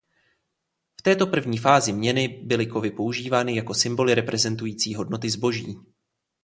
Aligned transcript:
V 0.99 1.01
této 1.01 1.27
první 1.27 1.57
fázi 1.57 1.93
měny 1.93 2.27
byly 2.27 2.65
kovy 2.65 2.91
používány 2.91 3.55
jako 3.55 3.73
symboly 3.73 4.15
reprezentující 4.15 4.95
hodnoty 4.95 5.29
zboží. 5.29 5.75